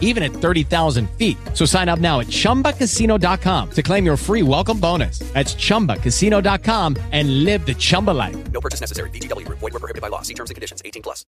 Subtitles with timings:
[0.00, 1.36] even at 30,000 feet.
[1.52, 5.18] So sign up now at chumbacasino.com to claim your free welcome bonus.
[5.34, 8.36] That's chumbacasino.com and live the Chumba life.
[8.52, 9.10] No purchase necessary.
[9.10, 9.58] VGW Group.
[9.58, 10.22] Void were prohibited by law.
[10.22, 10.80] See terms and conditions.
[10.84, 11.24] 18 plus.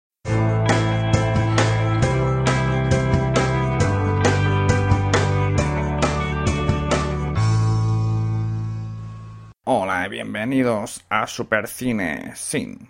[9.68, 12.88] Hola y bienvenidos a Supercine Sin.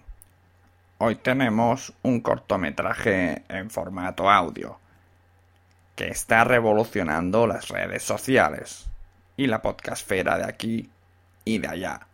[0.98, 4.78] Hoy tenemos un cortometraje en formato audio
[5.96, 8.88] que está revolucionando las redes sociales
[9.38, 10.90] y la podcastfera de aquí
[11.44, 12.08] y de allá.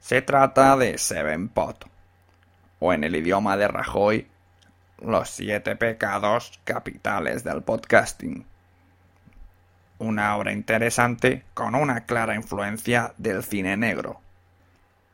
[0.00, 1.86] Se trata de Seven Pot,
[2.78, 4.28] o en el idioma de Rajoy,
[5.02, 8.46] los siete pecados capitales del podcasting.
[9.98, 14.20] Una obra interesante con una clara influencia del cine negro,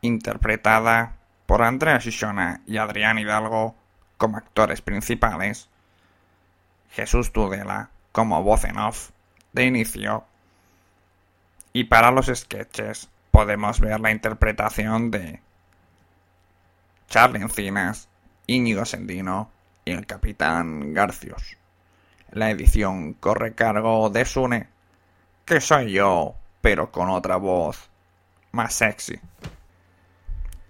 [0.01, 3.75] interpretada por Andrea Shishona y Adrián Hidalgo
[4.17, 5.70] como actores principales,
[6.91, 9.11] Jesús Tudela como voz en off
[9.53, 10.25] de inicio,
[11.73, 15.41] y para los sketches podemos ver la interpretación de
[17.09, 18.09] Charlie Encinas,
[18.47, 19.51] Íñigo Sendino
[19.85, 21.57] y el Capitán Garcios.
[22.31, 24.69] La edición corre cargo de Sune,
[25.45, 27.89] que soy yo, pero con otra voz
[28.53, 29.19] más sexy.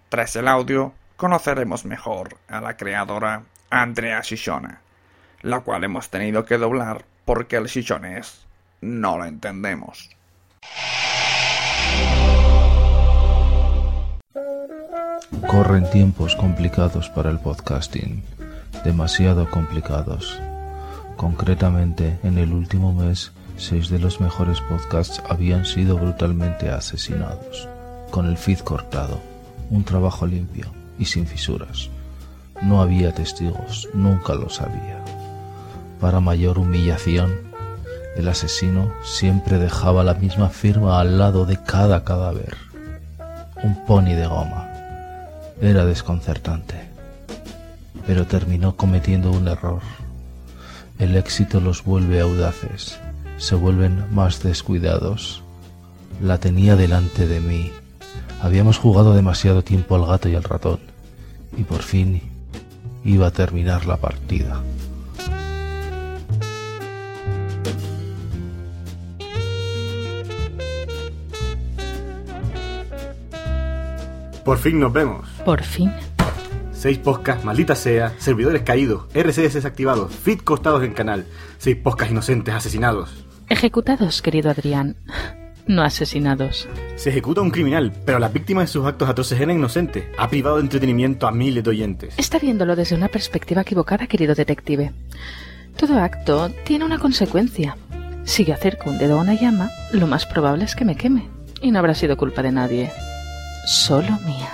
[0.09, 4.81] Tras el audio, conoceremos mejor a la creadora Andrea Shishona,
[5.43, 8.47] la cual hemos tenido que doblar porque el shishonés
[8.81, 10.11] no lo entendemos.
[15.47, 18.23] Corren tiempos complicados para el podcasting,
[18.85, 20.41] demasiado complicados.
[21.17, 27.69] Concretamente, en el último mes, seis de los mejores podcasts habían sido brutalmente asesinados,
[28.11, 29.21] con el feed cortado,
[29.71, 30.67] un trabajo limpio
[30.99, 31.91] y sin fisuras.
[32.63, 35.01] No había testigos, nunca los había.
[36.01, 37.51] Para mayor humillación,
[38.17, 42.57] el asesino siempre dejaba la misma firma al lado de cada cadáver.
[43.63, 44.69] Un pony de goma.
[45.61, 46.89] Era desconcertante.
[48.07, 49.83] Pero terminó cometiendo un error.
[50.99, 52.99] El éxito los vuelve audaces,
[53.37, 55.43] se vuelven más descuidados.
[56.23, 57.73] La tenía delante de mí.
[58.43, 60.81] Habíamos jugado demasiado tiempo al gato y al ratón,
[61.57, 62.23] y por fin
[63.05, 64.61] iba a terminar la partida.
[74.51, 75.29] Por fin nos vemos.
[75.45, 75.93] Por fin.
[76.73, 81.25] Seis podcasts, maldita sea, servidores caídos, RCS desactivados, feed cortados en canal,
[81.59, 83.27] seis podcasts inocentes asesinados.
[83.49, 84.97] Ejecutados, querido Adrián.
[85.69, 86.69] No asesinados.
[86.97, 90.11] Se ejecuta un criminal, pero la víctima de sus actos atroces era inocente.
[90.19, 92.15] Ha privado de entretenimiento a miles de oyentes.
[92.17, 94.93] Está viéndolo desde una perspectiva equivocada, querido detective.
[95.77, 97.77] Todo acto tiene una consecuencia.
[98.25, 101.29] Si yo acerco un dedo a una llama, lo más probable es que me queme.
[101.63, 102.91] Y no habrá sido culpa de nadie.
[103.71, 104.51] Solo mía.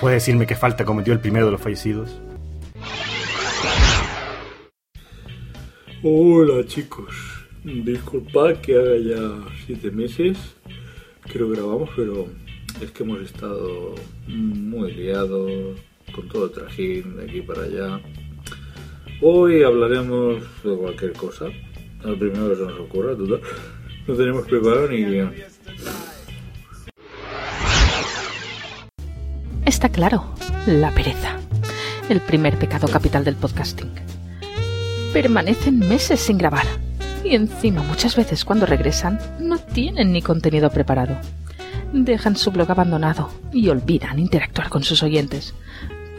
[0.00, 2.16] ¿Puede decirme qué falta cometió el primero de los fallecidos?
[6.00, 7.12] Hola chicos,
[7.64, 10.38] disculpad que haga ya siete meses
[11.28, 12.28] que lo grabamos, pero
[12.80, 13.96] es que hemos estado
[14.28, 15.50] muy liados
[16.14, 18.00] con todo el trajín de aquí para allá.
[19.22, 21.46] Hoy hablaremos de cualquier cosa,
[22.04, 23.40] lo primero que se nos ocurra, total.
[24.06, 25.53] No tenemos preparado ni guion.
[29.84, 30.24] Está claro,
[30.64, 31.36] la pereza.
[32.08, 33.90] El primer pecado capital del podcasting.
[35.12, 36.64] Permanecen meses sin grabar.
[37.22, 41.18] Y encima muchas veces cuando regresan no tienen ni contenido preparado.
[41.92, 45.52] Dejan su blog abandonado y olvidan interactuar con sus oyentes.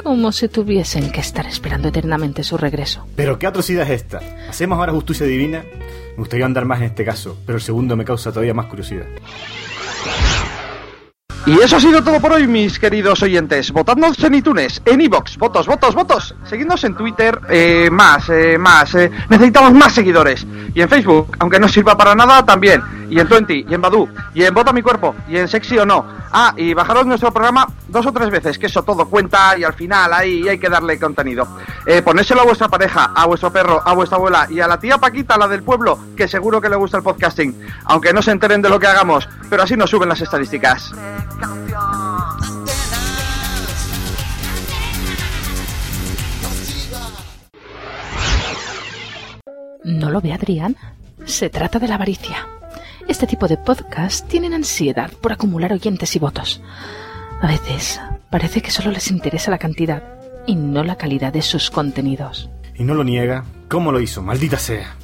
[0.03, 3.07] Como si tuviesen que estar esperando eternamente su regreso.
[3.15, 4.21] ¿Pero qué atrocidad es esta?
[4.47, 5.63] ¿Hacemos ahora justicia divina?
[6.11, 9.07] Me gustaría andar más en este caso, pero el segundo me causa todavía más curiosidad.
[11.47, 13.71] Y eso ha sido todo por hoy, mis queridos oyentes.
[13.71, 16.33] Votadnos en iTunes, en iBox, votos, votos, votos.
[16.49, 18.95] Seguidnos en Twitter, eh, más, eh, más.
[18.95, 20.45] eh, necesitamos más seguidores.
[20.73, 24.09] Y en Facebook, aunque no sirva para nada, también y en Twenty, y en Badu,
[24.33, 26.05] y en Vota mi cuerpo, y en Sexy o no.
[26.31, 29.73] Ah, y bajaros nuestro programa dos o tres veces, que eso todo cuenta y al
[29.73, 31.47] final ahí hay que darle contenido.
[31.85, 34.97] Eh, ponéselo a vuestra pareja, a vuestro perro, a vuestra abuela y a la tía
[34.97, 38.61] Paquita, la del pueblo, que seguro que le gusta el podcasting, aunque no se enteren
[38.61, 40.93] de lo que hagamos, pero así nos suben las estadísticas.
[49.85, 50.75] No lo ve Adrián.
[51.25, 52.47] Se trata de la avaricia.
[53.07, 56.61] Este tipo de podcast tienen ansiedad por acumular oyentes y votos.
[57.39, 60.01] A veces parece que solo les interesa la cantidad
[60.47, 62.49] y no la calidad de sus contenidos.
[62.73, 63.45] Y no lo niega.
[63.69, 64.23] ¿Cómo lo hizo?
[64.23, 64.95] Maldita sea.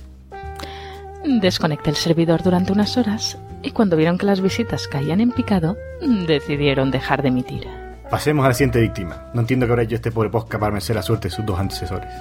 [1.24, 5.78] Desconecté el servidor durante unas horas y cuando vieron que las visitas caían en picado,
[6.02, 7.68] decidieron dejar de emitir.
[8.10, 9.30] Pasemos a la siguiente víctima.
[9.36, 11.60] No entiendo que habrá hecho este pobre podcast para merecer la suerte de sus dos
[11.60, 12.12] antecesores.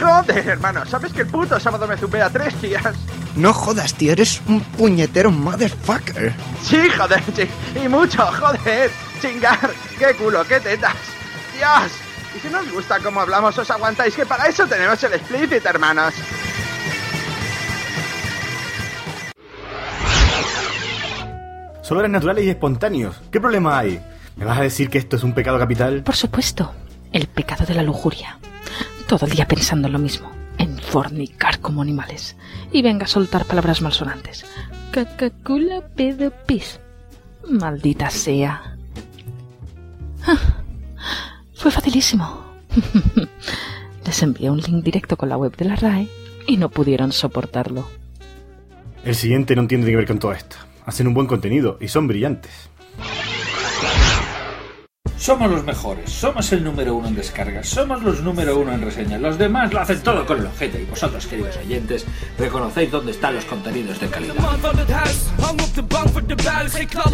[0.00, 2.94] Joder, hermano, ¿sabes que el puto sábado me zumbé a tres días?
[3.36, 6.32] No jodas, tío, eres un puñetero motherfucker.
[6.62, 7.48] Sí, joder, sí.
[7.84, 8.90] Y mucho, joder.
[9.20, 9.70] Chingar.
[9.98, 10.96] Qué culo, qué tetas.
[11.56, 11.92] Dios.
[12.34, 15.64] Y si no os gusta cómo hablamos, os aguantáis, que para eso tenemos el explicit,
[15.66, 16.14] hermanos.
[21.82, 23.20] Solo eran naturales y espontáneos.
[23.30, 24.00] ¿Qué problema hay?
[24.36, 26.02] ¿Me vas a decir que esto es un pecado capital?
[26.04, 26.72] Por supuesto,
[27.12, 28.38] el pecado de la lujuria.
[29.10, 32.36] Todo el día pensando en lo mismo, en fornicar como animales.
[32.70, 34.46] Y venga a soltar palabras malsonantes.
[34.92, 36.78] Cacacula pedo pis.
[37.50, 38.76] Maldita sea.
[40.24, 40.62] Ah,
[41.54, 42.54] fue facilísimo.
[44.06, 46.06] Les envié un link directo con la web de la RAE
[46.46, 47.88] y no pudieron soportarlo.
[49.04, 50.54] El siguiente no entiende qué ver con todo esto.
[50.86, 52.70] Hacen un buen contenido y son brillantes.
[55.20, 59.20] Somos los mejores, somos el número uno en descargas, somos los número uno en reseñas.
[59.20, 62.06] Los demás lo hacen todo con el ojete y vosotros, queridos oyentes,
[62.38, 64.34] reconocéis dónde están los contenidos de calidad.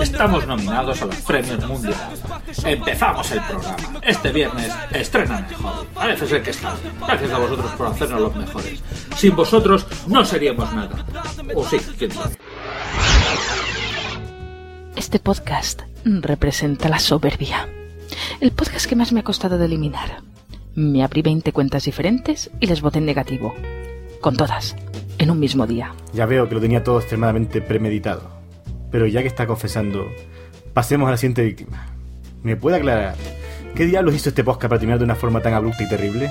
[0.00, 2.22] Estamos nominados a los premios mundiales.
[2.64, 4.00] Empezamos el programa.
[4.02, 5.86] Este viernes estrena mejor.
[5.92, 6.76] Parece ser que está.
[7.04, 8.82] Gracias a vosotros por hacernos los mejores.
[9.16, 11.04] Sin vosotros no seríamos nada.
[11.56, 12.36] O sí, quién sabe.
[14.94, 17.68] Este podcast representa la soberbia.
[18.38, 20.22] El podcast que más me ha costado de eliminar.
[20.74, 23.54] Me abrí 20 cuentas diferentes y les voté en negativo.
[24.20, 24.76] Con todas,
[25.16, 25.94] en un mismo día.
[26.12, 28.28] Ya veo que lo tenía todo extremadamente premeditado.
[28.90, 30.06] Pero ya que está confesando,
[30.74, 31.86] pasemos a la siguiente víctima.
[32.42, 33.14] ¿Me puede aclarar
[33.74, 36.30] qué diablos hizo este podcast para terminar de una forma tan abrupta y terrible?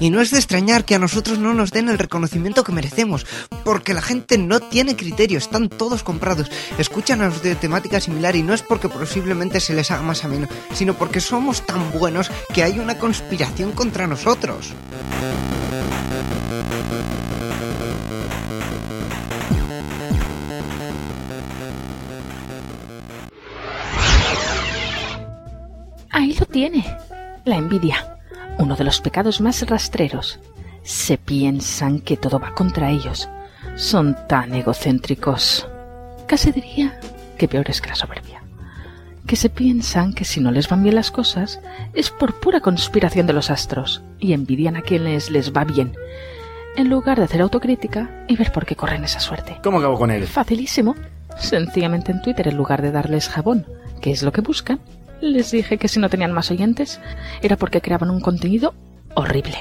[0.00, 3.26] Y no es de extrañar que a nosotros no nos den el reconocimiento que merecemos,
[3.64, 8.34] porque la gente no tiene criterio, están todos comprados, escuchan a los de temática similar
[8.34, 12.30] y no es porque posiblemente se les haga más ameno, sino porque somos tan buenos
[12.54, 14.72] que hay una conspiración contra nosotros.
[26.10, 26.84] Ahí lo tiene.
[27.44, 28.09] La envidia.
[28.80, 30.40] De los pecados más rastreros.
[30.82, 33.28] Se piensan que todo va contra ellos.
[33.76, 35.68] Son tan egocéntricos.
[36.26, 36.98] Casi diría
[37.36, 38.42] que peor es que la soberbia.
[39.26, 41.60] Que se piensan que si no les van bien las cosas
[41.92, 45.92] es por pura conspiración de los astros y envidian a quienes les va bien,
[46.74, 49.58] en lugar de hacer autocrítica y ver por qué corren esa suerte.
[49.62, 50.26] ¿Cómo acabo con él?
[50.26, 50.94] Facilísimo.
[51.38, 53.66] Sencillamente en Twitter, en lugar de darles jabón,
[54.00, 54.80] que es lo que buscan,
[55.20, 57.00] les dije que si no tenían más oyentes
[57.42, 58.74] era porque creaban un contenido
[59.14, 59.56] horrible.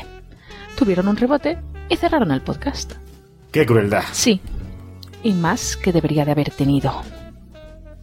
[0.77, 1.57] Tuvieron un rebote
[1.89, 2.93] y cerraron el podcast.
[3.51, 4.03] ¡Qué crueldad!
[4.11, 4.41] Sí,
[5.23, 7.01] y más que debería de haber tenido.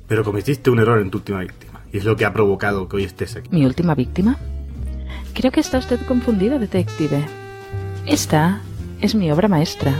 [0.06, 1.80] Pero cometiste un error en tu última víctima.
[1.92, 3.48] Y es lo que ha provocado que hoy estés aquí.
[3.50, 4.36] ¿Mi última víctima?
[5.34, 7.24] Creo que está usted confundida, detective.
[8.06, 8.60] Esta
[9.00, 9.94] es mi obra maestra.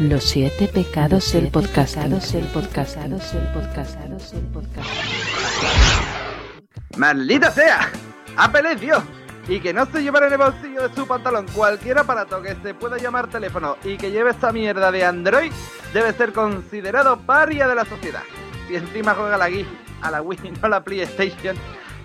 [0.00, 1.96] Los siete pecados del podcast.
[1.96, 2.34] el podcast.
[2.34, 2.96] el podcast.
[4.34, 6.05] el podcast.
[6.96, 7.90] ¡Maldita sea!
[8.36, 9.02] ¡Apple es Dios!
[9.48, 12.74] Y que no se llevara en el bolsillo de su pantalón cualquier aparato que se
[12.74, 15.52] pueda llamar teléfono y que lleve esta mierda de Android
[15.92, 18.22] debe ser considerado paria de la sociedad.
[18.66, 19.66] Si encima juega la Wii,
[20.02, 21.56] a la Wii, no a la PlayStation,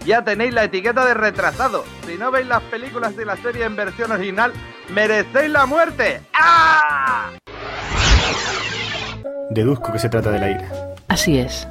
[0.05, 1.83] ya tenéis la etiqueta de retrasado.
[2.05, 4.51] Si no veis las películas de la serie en versión original,
[4.93, 6.21] merecéis la muerte.
[6.33, 7.31] ¡Ah!
[9.49, 10.71] Deduzco que se trata de la ira.
[11.07, 11.67] Así es.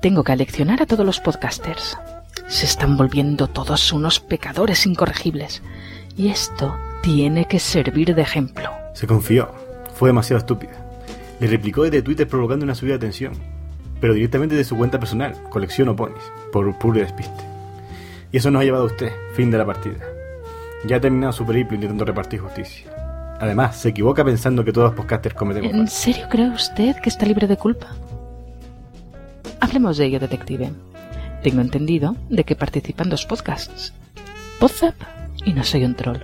[0.00, 1.98] Tengo que aleccionar a todos los podcasters.
[2.46, 5.62] Se están volviendo todos unos pecadores incorregibles.
[6.16, 8.70] Y esto tiene que servir de ejemplo.
[8.94, 9.50] Se confió.
[9.94, 10.72] Fue demasiado estúpida.
[11.40, 13.32] Le replicó desde Twitter provocando una subida de tensión.
[14.00, 17.42] Pero directamente de su cuenta personal, colección o ponis, por puro despiste.
[18.30, 19.96] Y eso nos ha llevado a usted, fin de la partida.
[20.86, 22.86] Ya ha terminado su periplo intentando repartir justicia.
[23.40, 25.94] Además, se equivoca pensando que todos los podcasters cometemos ¿En faltas.
[25.94, 27.88] serio cree usted que está libre de culpa?
[29.68, 30.72] Hablemos de ello, detective.
[31.42, 33.92] Tengo entendido de que participan dos podcasts.
[34.58, 34.94] Podzap
[35.44, 36.20] y No Soy un Troll.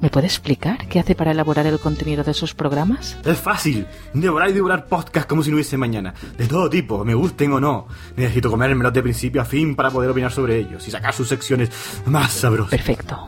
[0.00, 3.16] ¿Me puede explicar qué hace para elaborar el contenido de sus programas?
[3.24, 3.88] Es fácil.
[4.14, 6.14] Devorar y devorar podcast como si no hubiese mañana.
[6.38, 7.88] De todo tipo, me gusten o no.
[8.16, 11.70] Necesito comérmelos de principio a fin para poder opinar sobre ellos y sacar sus secciones
[12.06, 12.70] más sabrosas.
[12.70, 13.18] Perfecto.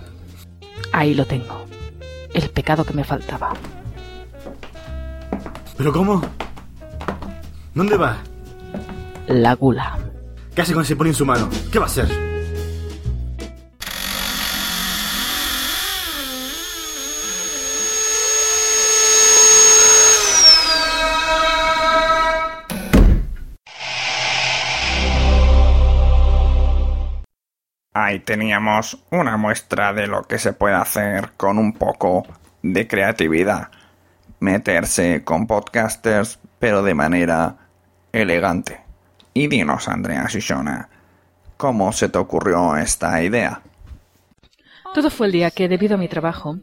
[0.93, 1.65] Ahí lo tengo.
[2.33, 3.55] El pecado que me faltaba.
[5.77, 6.23] ¿Pero cómo?
[7.75, 8.19] ¿Dónde va?
[9.35, 9.99] La gula.
[10.55, 11.51] ¿Qué hace con ese pony en su mano?
[11.73, 12.07] ¿Qué va a hacer?
[27.93, 32.25] Ahí teníamos una muestra de lo que se puede hacer con un poco
[32.63, 33.71] de creatividad.
[34.39, 37.57] Meterse con podcasters, pero de manera
[38.13, 38.85] elegante.
[39.35, 40.89] Y dinos, Andrea Shishona,
[41.57, 43.61] ¿cómo se te ocurrió esta idea?
[44.95, 46.59] Todo fue el día que, debido a mi trabajo,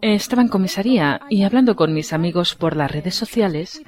[0.00, 3.82] estaba en comisaría y hablando con mis amigos por las redes sociales,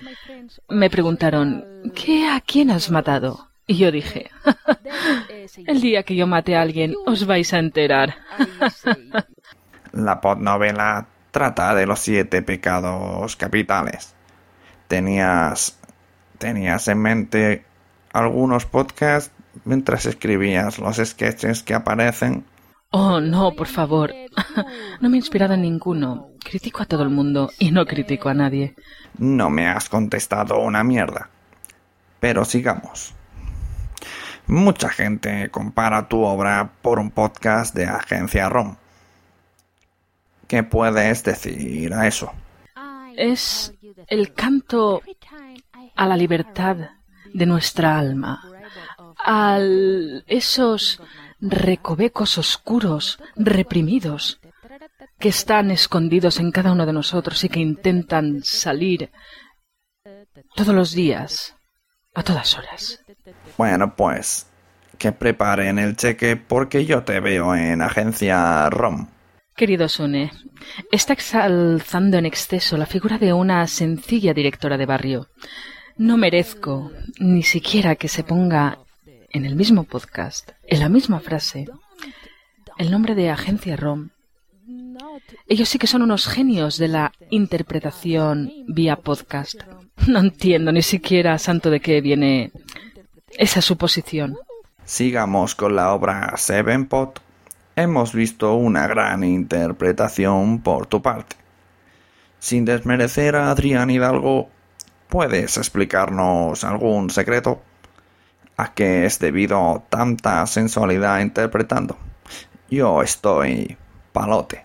[0.68, 3.48] me preguntaron, ¿qué a quién has matado?
[3.68, 4.32] Y yo dije,
[5.66, 8.16] el día que yo mate a alguien os vais a enterar.
[9.92, 14.14] La podnovela trata de los siete pecados capitales.
[14.88, 15.78] ¿Tenías,
[16.38, 17.64] tenías en mente
[18.12, 19.32] algunos podcasts
[19.64, 22.44] mientras escribías los sketches que aparecen?
[22.90, 24.12] Oh, no, por favor.
[25.00, 26.28] No me he inspirado en ninguno.
[26.44, 28.74] Critico a todo el mundo y no critico a nadie.
[29.18, 31.28] No me has contestado una mierda.
[32.20, 33.14] Pero sigamos.
[34.46, 38.76] Mucha gente compara tu obra por un podcast de Agencia ROM.
[40.46, 42.32] ¿Qué puedes decir a eso?
[43.16, 43.74] Es
[44.06, 45.00] el canto
[45.96, 46.76] a la libertad
[47.32, 48.42] de nuestra alma,
[49.24, 49.58] a
[50.26, 51.00] esos
[51.40, 54.40] recovecos oscuros, reprimidos,
[55.18, 59.10] que están escondidos en cada uno de nosotros y que intentan salir
[60.54, 61.54] todos los días,
[62.14, 63.04] a todas horas.
[63.56, 64.46] Bueno, pues
[64.98, 69.08] que preparen el cheque porque yo te veo en agencia ROM.
[69.56, 70.32] Querido Sune,
[70.90, 75.28] está exalzando en exceso la figura de una sencilla directora de barrio.
[75.96, 78.78] No merezco ni siquiera que se ponga
[79.30, 81.68] en el mismo podcast, en la misma frase,
[82.78, 84.08] el nombre de agencia ROM.
[85.46, 89.60] Ellos sí que son unos genios de la interpretación vía podcast.
[90.06, 92.50] No entiendo ni siquiera santo de qué viene
[93.36, 94.36] esa suposición.
[94.84, 97.20] Sigamos con la obra Seven Pot.
[97.76, 101.36] Hemos visto una gran interpretación por tu parte.
[102.38, 104.50] Sin desmerecer a Adrián Hidalgo,
[105.12, 107.60] ¿puedes explicarnos algún secreto?
[108.56, 111.98] ¿A qué es debido tanta sensualidad interpretando?
[112.70, 113.76] Yo estoy
[114.14, 114.64] palote.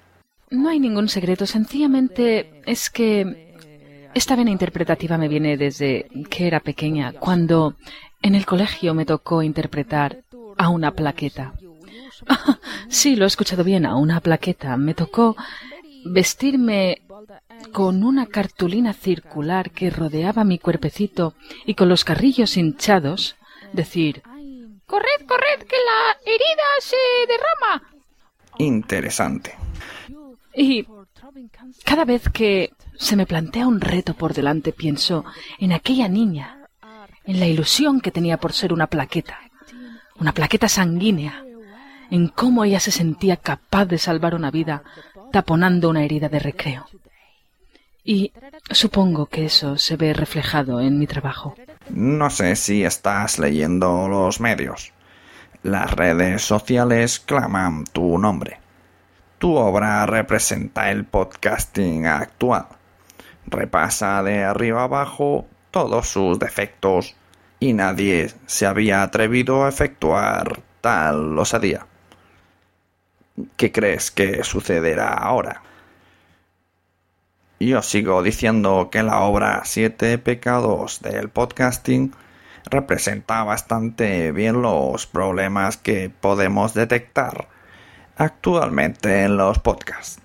[0.49, 3.53] No hay ningún secreto, sencillamente es que
[4.13, 7.75] esta vena interpretativa me viene desde que era pequeña, cuando
[8.21, 10.23] en el colegio me tocó interpretar
[10.57, 11.55] a una plaqueta.
[12.87, 14.77] sí, lo he escuchado bien, a una plaqueta.
[14.77, 15.35] Me tocó
[16.09, 17.01] vestirme
[17.71, 21.33] con una cartulina circular que rodeaba mi cuerpecito
[21.65, 23.35] y con los carrillos hinchados
[23.73, 24.21] decir
[24.87, 26.95] Corred, corred, que la herida se
[27.27, 27.91] derrama.
[28.57, 29.53] Interesante.
[30.55, 30.87] Y
[31.83, 35.25] cada vez que se me plantea un reto por delante pienso
[35.59, 36.69] en aquella niña
[37.25, 39.39] en la ilusión que tenía por ser una plaqueta,
[40.15, 41.43] una plaqueta sanguínea,
[42.09, 44.83] en cómo ella se sentía capaz de salvar una vida
[45.31, 46.85] taponando una herida de recreo.
[48.03, 48.31] Y
[48.71, 51.55] supongo que eso se ve reflejado en mi trabajo.
[51.89, 54.93] No sé si estás leyendo los medios.
[55.63, 58.59] Las redes sociales claman tu nombre.
[59.39, 62.67] Tu obra representa el podcasting actual.
[63.45, 67.15] Repasa de arriba abajo todos sus defectos
[67.59, 71.85] y nadie se había atrevido a efectuar tal osadía.
[73.55, 75.61] ¿Qué crees que sucederá ahora?
[77.59, 82.13] Yo sigo diciendo que la obra Siete pecados del podcasting
[82.65, 87.47] representa bastante bien los problemas que podemos detectar
[88.15, 90.21] actualmente en los podcasts.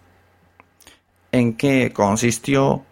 [1.31, 2.85] ¿En qué consistió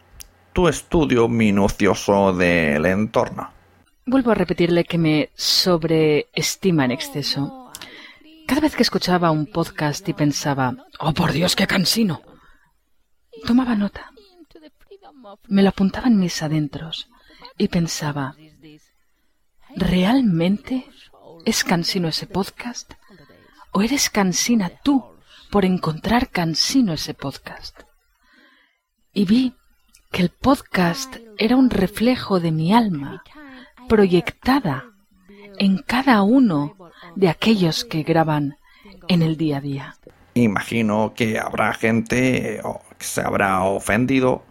[0.53, 3.51] tu estudio minucioso del entorno?
[4.07, 7.60] Vuelvo a repetirle que me sobreestima en exceso.
[8.51, 12.21] Cada vez que escuchaba un podcast y pensaba, oh por Dios, qué cansino,
[13.47, 14.11] tomaba nota.
[15.47, 17.09] Me lo apuntaba en mis adentros
[17.57, 18.35] y pensaba,
[19.77, 20.91] ¿realmente
[21.45, 22.95] es cansino ese podcast?
[23.71, 25.05] ¿O eres cansina tú
[25.53, 27.83] por encontrar cansino ese podcast?
[29.13, 29.55] Y vi
[30.11, 33.23] que el podcast era un reflejo de mi alma,
[33.89, 34.91] proyectada
[35.61, 36.75] en cada uno
[37.15, 38.57] de aquellos que graban
[39.09, 39.97] en el día a día.
[40.33, 44.43] Imagino que habrá gente o que se habrá ofendido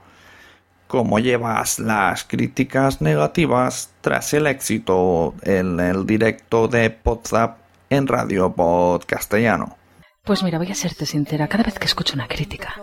[0.87, 7.57] cómo llevas las críticas negativas tras el éxito en el directo de WhatsApp
[7.89, 9.77] en Radio Pod Castellano.
[10.23, 12.75] Pues mira, voy a serte sincera, cada vez que escucho una crítica,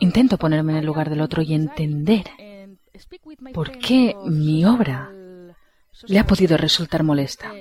[0.00, 2.24] intento ponerme en el lugar del otro y entender
[3.52, 5.10] por qué mi obra
[6.06, 7.52] le ha podido resultar molesta.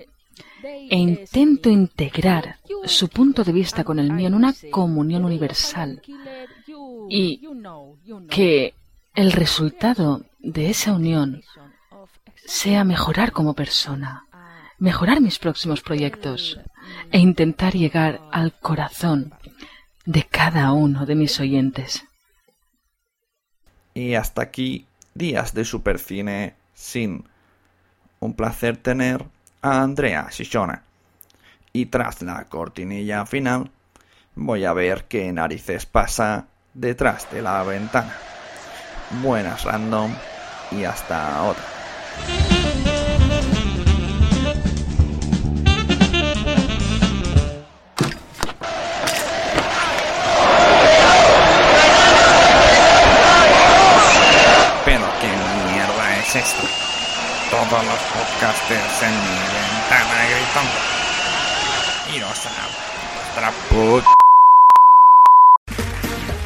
[0.63, 6.01] E intento integrar su punto de vista con el mío en una comunión universal.
[7.09, 7.41] Y
[8.29, 8.73] que
[9.15, 11.41] el resultado de esa unión
[12.45, 14.25] sea mejorar como persona,
[14.77, 16.59] mejorar mis próximos proyectos
[17.11, 19.33] e intentar llegar al corazón
[20.05, 22.05] de cada uno de mis oyentes.
[23.93, 27.25] Y hasta aquí Días de Supercine sin
[28.19, 29.25] un placer tener
[29.61, 30.83] a Andrea Shishona.
[31.73, 33.71] Y tras la cortinilla final,
[34.35, 38.15] voy a ver qué narices pasa detrás de la ventana.
[39.21, 40.11] Buenas random
[40.71, 42.46] y hasta otra.